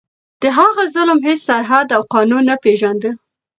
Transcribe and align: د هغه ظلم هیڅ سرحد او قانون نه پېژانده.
د 0.41 0.43
هغه 0.57 0.83
ظلم 0.95 1.19
هیڅ 1.27 1.39
سرحد 1.47 1.87
او 1.95 2.01
قانون 2.13 2.43
نه 2.49 2.55
پېژانده. 2.63 3.09